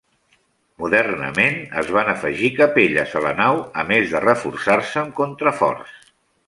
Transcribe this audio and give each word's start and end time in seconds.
Modernament, 0.83 1.59
es 1.83 1.91
van 1.97 2.09
afegir 2.15 2.51
capelles 2.63 3.15
a 3.19 3.23
la 3.29 3.37
nau, 3.43 3.63
a 3.83 3.87
més 3.93 4.17
de 4.17 4.27
reforçar-se 4.27 5.03
amb 5.05 5.19
contraforts. 5.25 6.15